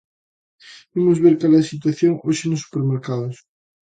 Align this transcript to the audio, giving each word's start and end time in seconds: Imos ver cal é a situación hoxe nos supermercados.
Imos 0.99 1.19
ver 1.23 1.35
cal 1.39 1.53
é 1.57 1.59
a 1.61 1.69
situación 1.73 2.11
hoxe 2.25 2.45
nos 2.47 2.63
supermercados. 2.65 3.35